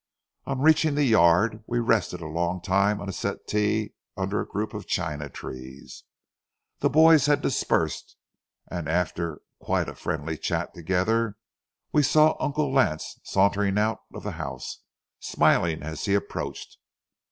[0.47, 4.73] On reaching the yard, we rested a long time on a settee under a group
[4.73, 6.05] of china trees.
[6.79, 8.17] The boys had dispersed,
[8.67, 11.37] and after quite a friendly chat together,
[11.91, 14.79] we saw Uncle Lance sauntering out of the house,
[15.19, 16.79] smiling as he approached.